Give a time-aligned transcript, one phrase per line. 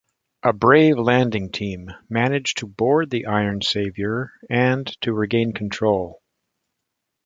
[0.41, 6.23] A brave landing team managed to board the Iron Savior and to regain control.